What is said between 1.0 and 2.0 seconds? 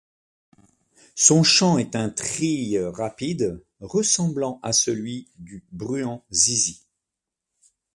Son chant est